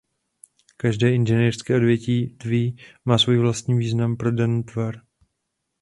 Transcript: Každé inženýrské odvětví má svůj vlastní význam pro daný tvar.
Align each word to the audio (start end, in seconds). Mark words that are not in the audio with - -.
Každé 0.77 1.13
inženýrské 1.15 1.75
odvětví 1.75 2.77
má 3.05 3.17
svůj 3.17 3.37
vlastní 3.37 3.77
význam 3.77 4.17
pro 4.17 4.31
daný 4.31 4.63
tvar. 4.63 5.01